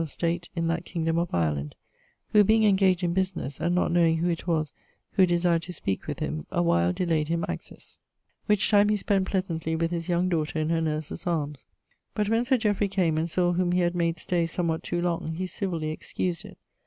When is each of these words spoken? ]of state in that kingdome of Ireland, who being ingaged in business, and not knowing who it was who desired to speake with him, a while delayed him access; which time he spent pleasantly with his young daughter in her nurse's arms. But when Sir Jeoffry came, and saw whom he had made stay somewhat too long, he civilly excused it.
]of 0.01 0.09
state 0.09 0.49
in 0.55 0.67
that 0.67 0.83
kingdome 0.83 1.19
of 1.19 1.31
Ireland, 1.31 1.75
who 2.31 2.43
being 2.43 2.63
ingaged 2.63 3.03
in 3.03 3.13
business, 3.13 3.59
and 3.59 3.75
not 3.75 3.91
knowing 3.91 4.17
who 4.17 4.29
it 4.29 4.47
was 4.47 4.73
who 5.11 5.27
desired 5.27 5.61
to 5.61 5.73
speake 5.73 6.07
with 6.07 6.17
him, 6.17 6.47
a 6.51 6.63
while 6.63 6.91
delayed 6.91 7.27
him 7.27 7.45
access; 7.47 7.99
which 8.47 8.67
time 8.71 8.89
he 8.89 8.97
spent 8.97 9.27
pleasantly 9.27 9.75
with 9.75 9.91
his 9.91 10.09
young 10.09 10.27
daughter 10.27 10.57
in 10.57 10.69
her 10.71 10.81
nurse's 10.81 11.27
arms. 11.27 11.67
But 12.15 12.29
when 12.29 12.45
Sir 12.45 12.57
Jeoffry 12.57 12.87
came, 12.89 13.15
and 13.19 13.29
saw 13.29 13.53
whom 13.53 13.73
he 13.73 13.81
had 13.81 13.93
made 13.93 14.17
stay 14.17 14.47
somewhat 14.47 14.81
too 14.81 15.03
long, 15.03 15.33
he 15.35 15.45
civilly 15.45 15.91
excused 15.91 16.45
it. 16.45 16.57